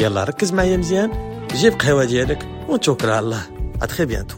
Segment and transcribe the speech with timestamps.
[0.00, 1.10] يلا ركز معايا مزيان.
[1.52, 3.42] جيب قهوة ديالك ونتوكل على الله.
[3.82, 4.36] à très bientôt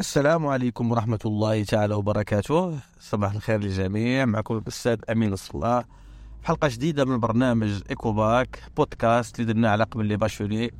[0.00, 2.78] السلام عليكم ورحمة الله تعالى وبركاته.
[3.00, 4.24] صباح الخير للجميع.
[4.24, 5.84] معكم الأستاذ أمين نصر الله
[6.42, 10.70] حلقة جديدة من برنامج Eco Bac Podcast اللي درنا على قبل les bacheliers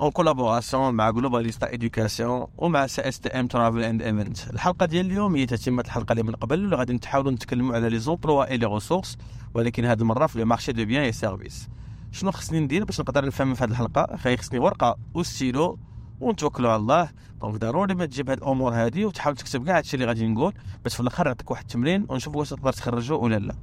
[0.00, 5.82] en collaboration مع Globalista Education ومع CSTM Travel and Event الحلقة ديال اليوم هي تتمه
[5.82, 9.18] الحلقة اللي من قبل غادي نحاولوا نتكلموا على les emplois et les ressources
[9.54, 11.68] ولكن هذه المرة في le marché de biens et services
[12.12, 15.78] شنو خصني ندير باش نقدر نفهم في هذه الحلقة؟ خصني ورقة وستيلو
[16.20, 17.10] ونتوكلوا على الله.
[17.40, 20.52] donc ضروري ما تجيب هاد الأمور هذه وتحاول تكتب كاع هادشي اللي غادي نقول
[20.84, 23.54] باش في الآخر نعطيك واحد التمرين ونشوف واش تقدر تخرجه ولا لا.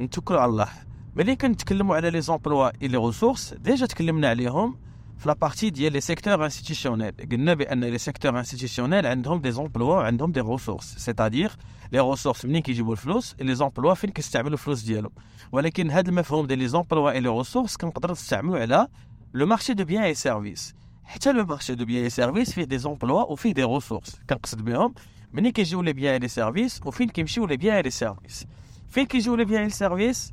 [0.00, 0.68] نتوكلوا على الله.
[1.16, 4.76] ملي كنتكلموا على les emplois et les ressources déjà تكلمنا عليهم
[5.18, 9.96] في la partie ديال les secteurs institutionnels قلنا بان les secteurs institutionnels عندهم des emplois
[9.96, 11.52] وعندهم des ressources c'est-à-dire
[11.92, 15.10] les ressources منين كيجيبوا الفلوس les emplois فين كيستعملوا الفلوس ديالهم
[15.52, 18.88] ولكن هذا المفهوم ديال les emplois et les ressources كنقدروا نستعملوا على
[19.34, 20.74] le marché de biens et services
[21.04, 24.94] حتى le marché de biens et services فيه des emplois وفيه des ressources كنقصد بهم
[25.32, 28.46] منين كيجيو لي بيان اي سيرفيس وفين كيمشيو لي بيان اي سيرفيس
[28.88, 30.32] فين كيجيو لي بيان اي سيرفيس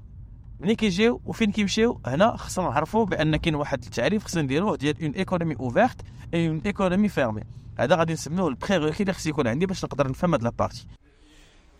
[0.59, 5.11] ملي كيجيو وفين كيمشيو هنا خصنا نعرفوا بأن كاين واحد التعريف خصنا نديروه ديال une
[5.11, 6.01] économie ouverte
[6.33, 7.41] et une économie fermée
[7.79, 10.87] هذا غادي نسميوه ال prérequis اللي خص يكون عندي باش نقدر نفهم هاد la partie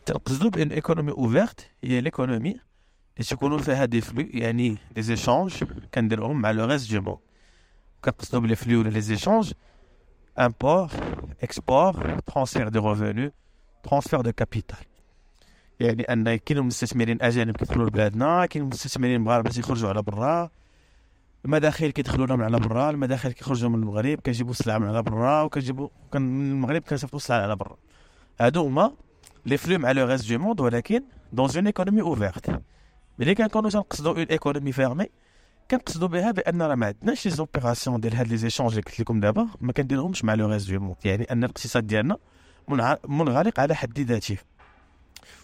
[0.06, 6.42] تنقصدو بأن économie ouverte هي l'économie اللي تكونوا فيها des flux يعني des échanges كنديروهم
[6.42, 7.18] مع le reste du monde
[8.02, 9.54] كنقصدو ب les flux ولا les échanges
[10.40, 10.92] import
[11.44, 13.32] export transfert de revenus
[13.84, 14.78] transfert de capital
[15.80, 20.50] يعني ان كاين مستثمرين اجانب كيدخلوا لبلادنا كاين مستثمرين مغاربه تيخرجوا على برا
[21.46, 25.90] المداخل كيدخلوا لهم على برا المداخل كيخرجوا من المغرب كيجيبوا السلعه من على برا وكنجيبوا
[26.14, 27.78] كان من المغرب كنصيفطوا السلعه على برا
[28.42, 28.92] هادو هما
[29.46, 31.04] les flux مع le reste du monde ولكن
[31.34, 32.62] dans une économie ouverte
[33.20, 35.06] ملي كنكونوا تنقصدوا une économie fermée
[35.72, 39.20] كنقصدوا بها بان راه ما عندناش les opérations ديال هاد les échanges اللي قلت لكم
[39.20, 42.18] دابا ما كنديرهمش مع le reste du monde يعني ان الاقتصاد ديالنا
[43.08, 44.38] منغلق على حد ذاته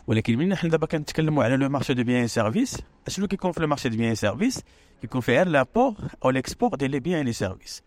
[0.07, 2.77] ولكن من حنا دابا كنتكلموا على le marché de biens services
[3.07, 4.63] أشنو كيكون في le marché de biens services
[5.01, 5.95] كيكون فيها l'import
[6.25, 7.83] ou l'export ديال les biens les services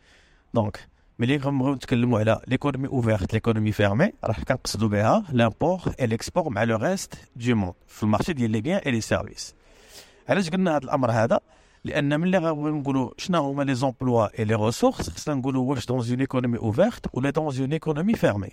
[0.54, 6.50] donc ملي كنبغيو نتكلموا على l'économie ouverte l'économie fermée راه كنقصدوا بها l'import et l'export
[6.50, 9.54] مع le reste du monde في ال marché ديال les biens et les services
[10.28, 11.40] علاش قلنا هذا الأمر هذا؟
[11.84, 15.98] لأن ملي غنقولوا نقولوا شنو هما les emplois et les ressources خصنا نقولوا واش dans
[15.98, 18.50] une économie ouverte ولا dans une économie fermée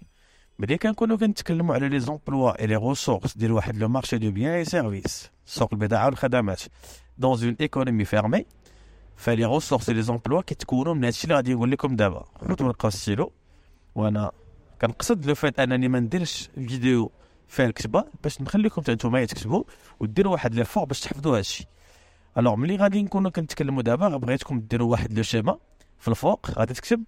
[0.61, 4.51] ملي كنكونوا كنتكلموا على les emplois et les ressources ديال واحد le marché de biens
[4.51, 6.61] et services سوق البضاعة والخدمات.
[7.17, 8.45] dans une économie fermée
[9.15, 12.25] ف les ressources les emplois كيتكونوا من هادشي اللي غادي نقول لكم دابا.
[12.41, 13.31] خذوا ورقه ستيلو
[13.95, 14.31] وأنا
[14.81, 17.11] كنقصد le fait أنني ما نديرش فيديو
[17.47, 19.63] فيها الكتابه باش نخليكم نتوما تكتبوا
[19.99, 21.65] وديروا واحد l'effort باش تحفظوا هادشي.
[22.37, 25.57] alors ملي غادي نكونوا كنتكلموا دابا بغيتكم ديروا واحد le schéma
[25.99, 27.03] في الفوق غادي تكتب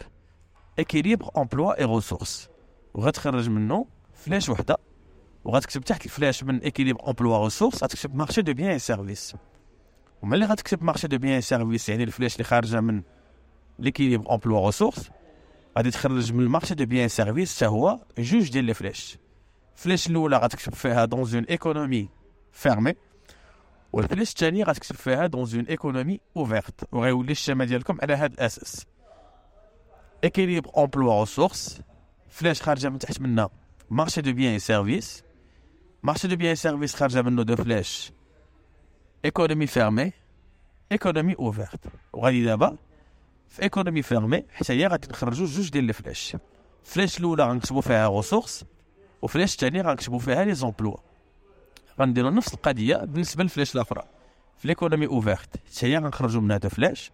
[0.80, 2.53] équilibre emplois et ressources
[2.94, 4.78] وغتخرج منه flèche وحده
[5.44, 9.36] وغتكتب تحت ال flèche من équilibre emplois ressources غتكتب marché de biens services.
[10.22, 13.02] وملي غتكتب marché de biens services يعني ال flèche اللي خارجة من
[13.80, 15.10] l'équilibre emplois ressources
[15.78, 19.18] غادي تخرج من ال marché de biens services حتى هو جوج ديال les flèches.
[19.76, 22.10] ال flèche الأولى غتكتب فيها dans une économie
[22.52, 22.94] fermée
[23.94, 28.86] وال flèche الثاني غتكتب فيها dans une économie ouverte وغيولي الشمال ديالكم على هذا الأساس.
[30.24, 31.82] équilibre emplois ressources
[32.34, 33.50] flèche خارجه من تحت منا
[33.90, 35.24] marché de biens services
[36.04, 38.12] marché de biens services خارجه منه deux flèches
[39.26, 40.12] économie fermée
[40.92, 41.80] économie ouverte
[42.14, 42.78] وغادي دابا
[43.50, 46.36] في économie fermée حتى هي غادي نخرجوا جوج ديال ال flèche
[46.84, 48.66] flèche الاولى غنكتبوا فيها ressources
[49.22, 50.98] و flèche الثاني غنكتبوا فيها les emplois
[52.00, 54.04] غنديروا نفس القضية بالنسبة لل flèche الاخرى
[54.58, 57.12] في l'économie ouverte حتى هي غنخرجوا منها deux flèches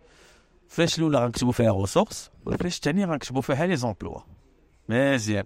[0.68, 4.20] flèche الاولى غنكتبوا فيها ressources وال flèche الثاني غنكتبوا فيها les emplois
[4.90, 5.44] مزيان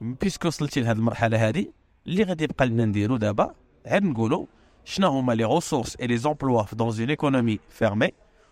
[0.00, 1.72] puisque وصلتي لهاد المرحلة هادي
[2.06, 3.54] اللي غادي يبقى لنا نديرو دابا
[3.86, 4.46] عاد نقولوا
[4.84, 8.08] شنو هما les ressources et les emplois dans une économie fermée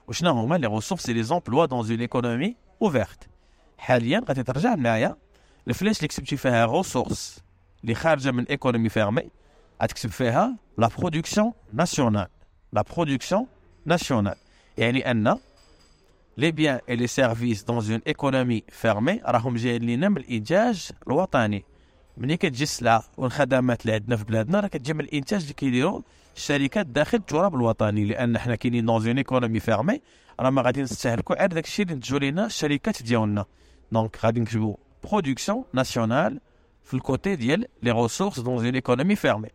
[0.08, 3.28] وشنو هما les ressources et les emplois dans une économie ouverte
[3.78, 5.16] حاليا غادي ترجع معايا
[5.68, 7.40] ال flèche اللي كتبتي فيها ressources
[7.82, 9.30] اللي خارجة من économie fermée
[9.82, 12.26] غتكتب فيها la production nationale
[12.72, 13.46] la production
[13.86, 14.36] nationale
[14.78, 15.38] يعني أن
[16.38, 21.64] les biens et les services dans une économie fermée راهم جايين لينا من الانتاج الوطني
[22.16, 26.02] ملي كتجي السلعه والخدمات اللي عندنا في بلادنا راه كتجي من الانتاج اللي كيديروا
[26.36, 30.00] الشركات داخل التراب الوطني لأن حنا كاينين dans une économie fermée
[30.40, 33.44] راه ما غادي نستهلكوا غير داك الشيء اللي نتجوا لينا الشركات ديالنا
[33.92, 36.40] donc غادي نكتبوا production nationale
[36.84, 39.48] في ال côté ديال les ressources dans une économie fermée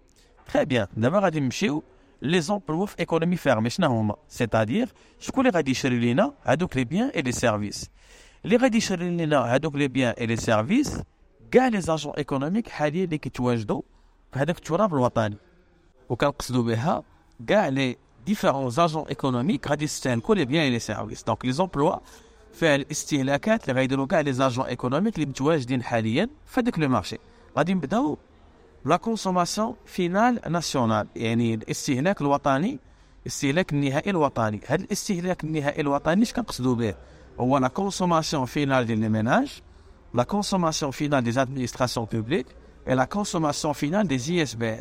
[0.54, 1.84] très bien دابا غادي نمشيو
[2.24, 4.90] les emplois في économie fermée شنو هما c'est-à-dire
[5.20, 7.90] شكون اللي غادي يشري لينا هادوك les biens et les services
[8.46, 11.00] اللي غادي يشري لينا هادوك les biens et les services
[11.52, 13.82] كاع les agents économiques حاليا اللي كيتواجدوا
[14.34, 15.38] في هذاك التراب الوطني
[16.10, 17.04] وكنقصدوا بها
[17.48, 21.96] كاع les différents agents économiques غادي يستهلكوا les biens et les services donc les emplois
[22.54, 27.18] فيها الاستهلاكات اللي غيديروا كاع les agents économiques اللي متواجدين حاليا في هذاك le marché
[27.58, 28.18] غادي نبداو
[28.86, 32.80] la consommation finale nationale يعني الاستهلاك الوطني
[33.22, 36.96] الاستهلاك النهائي الوطني هذا الاستهلاك النهائي الوطني اش كنقصدوا به
[37.40, 39.62] هو la consommation finale ديال les ménages
[40.14, 42.46] la consommation finale des administrations publiques
[42.88, 44.78] et la consommation finale des ISBL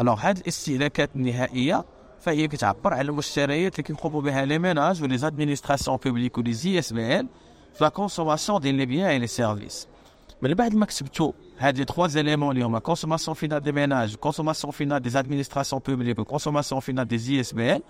[0.00, 1.84] alors هاد الاستهلاكات النهائيه
[2.20, 6.92] فهي كتعبر على المشتريات اللي كيقوموا بها les ménages و les administrations publiques و les
[6.92, 7.18] ISBL
[7.74, 9.88] في la consommation ديال les biens et les services
[10.44, 14.72] من بعد ما كتبتوا هاد les trois éléments اللي هما consommation finale des ménages consommation
[14.72, 17.82] finale des administrations publiques و consommation finale des ISBL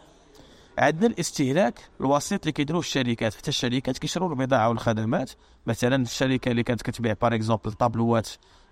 [0.78, 3.34] عندنا الاستهلاك الوسيط اللي كيديروه الشركات.
[3.34, 5.30] حتى الشركات كيشروا البضاعة والخدمات.
[5.66, 8.28] مثلا الشركة اللي كانت كتبيع par exemple طابلوات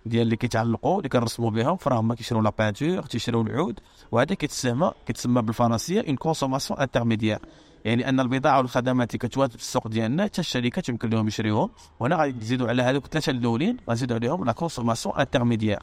[0.06, 1.76] ديال اللي كيتعلقوا اللي كنرسموا بهم.
[1.76, 3.81] فراهم كيشروا la peinture تيشروا العود.
[4.12, 7.38] وهذا كيتسمى كيتسمى بالفرنسية une consommation intermédiaire
[7.84, 11.70] يعني أن البضاعة والخدمات اللي كتواجد في السوق ديالنا حتى الشركات يمكن لهم يشريوهم
[12.00, 15.82] وهنا غادي نزيدوا على هذوك الثلاثة الأولين غنزيدوا عليهم la consommation intermédiaire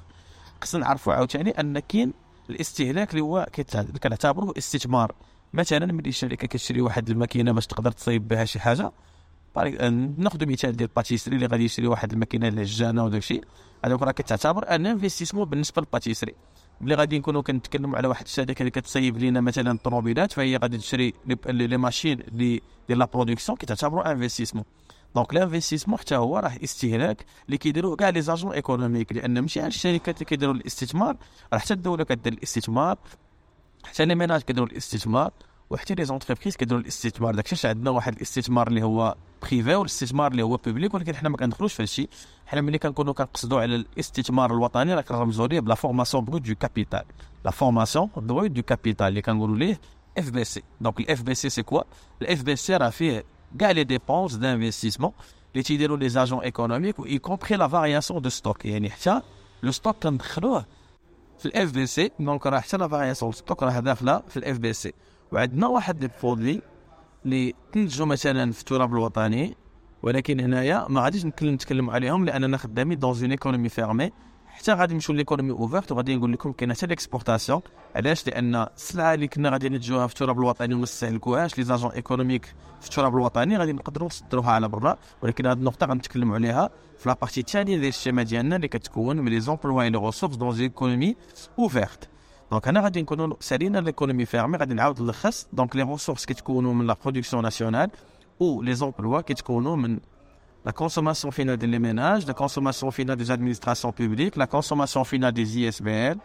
[0.62, 2.14] خصنا نعرفوا عاوتاني أن كاين
[2.50, 3.48] الاستهلاك اللي هو
[4.04, 5.16] كنعتبروه استثمار.
[5.54, 8.92] مثلا ملي الشركة كتشري واحد الماكينة باش تقدر تصايب بها شي حاجة
[10.18, 13.44] ناخذ مثال ديال pâtisserie اللي غادي يشري واحد الماكينة العجانه وداك الشيء
[13.86, 16.36] هذوك راه كتعتبر un investissement بالنسبة لل pâtisserie.
[16.82, 21.14] ملي غادي نكونوا كنتكلموا على واحد الشركة اللي كتصايب لينا مثلا الطوموبيلات فهي غادي تشري
[21.46, 24.64] les machines de ديال la production كتعتبروا investissement.
[25.16, 29.68] donc l'investissement حتى هو راه استهلاك اللي كيديروه كاع les agents économiques لأن ماشي على
[29.68, 31.18] الشركات اللي كيديروا الاستثمار
[31.54, 32.98] راه حتى الدولة كدير الاستثمار
[33.84, 35.32] حتى les ménages كيديروا الاستثمار.
[35.70, 37.36] وحتى les entreprises كيديروا الاستثمار.
[37.36, 41.74] داكشي عندنا واحد الاستثمار اللي هو privé والاستثمار اللي هو public ولكن حنا ما كندخلوش
[41.74, 42.10] في هادشي.
[42.46, 46.56] حنا ملي كنكونوا كنقصدوا على الاستثمار الوطني راه كنرمزوا ليه ب la formation brute de
[46.56, 47.04] capital
[47.46, 49.80] la formation brute de capital اللي كنقولوا ليه
[50.18, 51.82] FBC donc ال FBC c'est quoi
[52.22, 53.24] ال FBC راه فيه
[53.60, 55.12] كاع les dépenses d'investissement
[55.54, 59.22] اللي تيديروا les agents économiques y compris la variation de stock يعني حتى
[59.64, 60.66] le stock كندخلوه
[61.40, 64.94] في ال FBC donc راه حتى la variation stock راه داخلة في ال FBC
[65.32, 66.62] وعندنا واحد les produits
[67.26, 69.56] اللي تنتجوا مثلا في التراب الوطني
[70.04, 74.12] ولكن هنايا ما غاديش نتكلم عليهم لأننا خدامين dans une économie fermée
[74.48, 77.62] حتى غادي نمشيو l'économie ouverte وغادي نقول لكم كاينة حتى l'exportation
[77.96, 82.46] علاش؟ لأن السلعة اللي كنا غادي نتجوها في التراب الوطني وما نستهلكوهاش les agents économiques
[82.82, 84.98] في التراب الوطني غادي نقدروا نصدروها على برا.
[85.22, 89.18] ولكن هذه النقطة غنتكلموا عليها في la partie الثانية ديال ال schéma ديالنا اللي كتكون
[89.18, 91.16] من les emplois les ressources d'une économie
[91.60, 92.10] ouverte
[92.52, 96.88] donc هنا غادي نكونوا سالينا l'économie fermée غادي نعاود نلخص donc les ressources كتكونوا من
[96.88, 97.90] la production nationale
[98.40, 100.00] و les emplois كتكونوا من
[100.66, 105.58] la consommation finale des ménages, la consommation finale des administrations publiques, la consommation finale des
[105.60, 106.18] ISBL,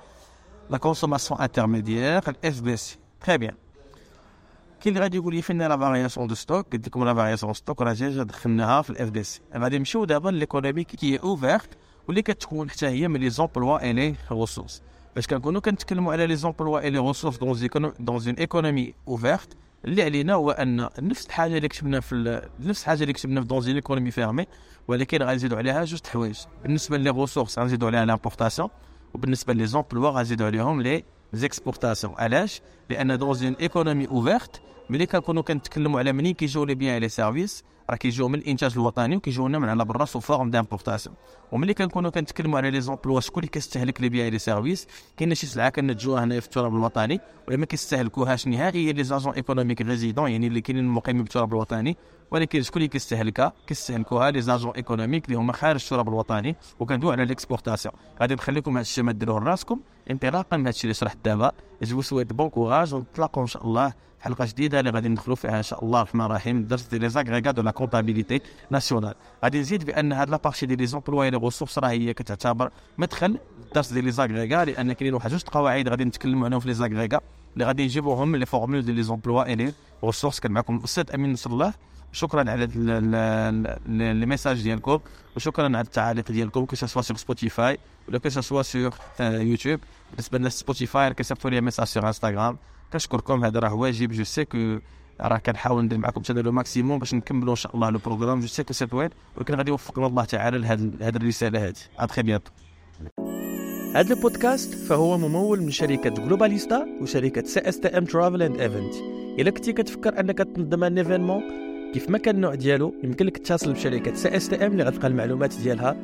[0.71, 2.99] la consommation intermédiaire, l'FBC.
[3.21, 3.55] Très bien.
[4.81, 7.83] كاين اللي غادي يقول لي فين la variation de stock قلت لكم la variation stock
[7.83, 11.69] راه جا دخلناها في ال FBC غادي نمشيو دابا l'économie qui ouverte
[12.09, 14.83] واللي كتكون حتى هي من les emplois et les ressources
[15.15, 20.03] باش كنكونوا كنتكلموا على les emplois et les ressources dans dans une économie ouverte اللي
[20.03, 23.75] علينا هو ان نفس الحاجة اللي كتبنا في نفس الحاجة اللي كتبنا في dans une
[23.75, 24.47] économie fermée
[24.89, 26.39] ولكن غنزيدوا عليها جوج حوايج.
[26.63, 28.69] بالنسبة les ressources غنزيدوا عليها l'importation
[29.15, 35.43] وبالنسبة les emplois غنزيدوا عليهم les exportations علاش؟ لأن dans une économie ouverte ملي كنكونوا
[35.43, 39.59] كنتكلموا على منين كيجيو les biens les services راه كيجيو من الانتاج الوطني وكيجيو لنا
[39.59, 41.17] من على برا sous forme d'importation
[41.53, 44.87] وملي كنكونوا كنتكلموا على les emplois شكون اللي كيستهلك les biens les services
[45.17, 49.83] كاين شي سلعة كنتجوها هنا في التراب الوطني ولا ما كيستهلكوهاش نهائيا les agents économiques
[49.83, 51.97] résidents يعني اللي كاينين مقيمين بالتراب الوطني.
[52.35, 57.25] ولكن شكون اللي كيستهلكها كيستهلكوها les agents économiques اللي هما خارج التراب الوطني وكندوي على
[57.25, 61.53] l'exportation غادي نخليكم هذا الشيء ما ديروه لراسكم انطلاقا من هذا الشيء اللي شرحت دابا.
[61.83, 65.63] je souhaite bon courage ونتلاقاو إن شاء الله حلقة جديدة اللي غادي ندخلوا فيها إن
[65.63, 66.01] شاء الله.
[66.03, 66.65] الرحمن الرحيم.
[66.65, 68.41] درس de les agrégats de la comptabilité
[68.71, 69.15] nationale.
[69.45, 73.39] غادي نزيد بأن هاد la partie de les emplois les ressources راه هي كتعتبر مدخل
[73.75, 77.21] درس de les agrégats لأن كاينين واحد جوج قواعد غادي نتكلموا عنهم في les agrégats
[77.55, 79.73] اللي غادي نجيبوهم les formules ديال les emplois et les
[80.05, 81.75] ressources كان معكم الأستاذ أمين نصر الله.
[82.13, 82.67] شكرا على
[83.89, 84.99] les messages ديالكم.
[85.37, 89.81] وشكرا على التعاليق ديالكم que ce soit sur Spotify ولا que ce soit sur YouTube
[90.11, 92.59] بالنسبة لنا Spotify كيصيفطوا les messages sur Instagram
[92.93, 94.13] كنشكركم هذا راه واجب.
[94.13, 94.79] je sais que
[95.21, 98.47] راه كنحاول ندير معكم حتى le maximum باش نكملوا إن شاء الله le programme je
[98.47, 102.51] sais que c'est طويل ولكن غادي يوفقنا الله تعالى لهذه الرسالة هذه à très bientôt
[103.95, 108.95] هذا البودكاست فهو ممول من شركة جلوباليستا وشركة CSTM Travel and Event
[109.39, 111.43] إلا كنتي كتفكر أنك تنظم un événement
[111.93, 115.97] كيف ما كان النوع ديالو يمكن لك تتصل بشركة CSTM اللي غتلقى المعلومات ديالها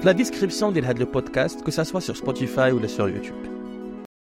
[0.00, 3.59] في la description ديال هذا البودكاست que ce soit sur Spotify ولا sur YouTube